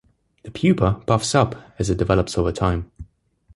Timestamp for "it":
1.91-1.99